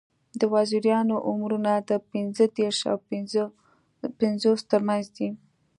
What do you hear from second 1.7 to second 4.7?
د پینځه دیرش او پینځوس